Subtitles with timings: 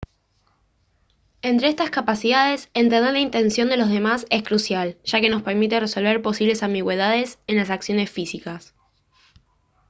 [1.43, 5.79] entre estas capacidades entender la intención de los demás es crucial ya que nos permite
[5.79, 8.73] resolver posibles ambigüedades en las acciones físicas